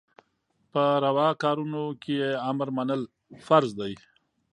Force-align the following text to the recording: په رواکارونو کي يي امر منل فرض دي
په 0.71 0.83
رواکارونو 1.03 1.83
کي 2.01 2.13
يي 2.21 2.31
امر 2.51 2.67
منل 2.77 3.01
فرض 3.45 3.69
دي 3.79 3.93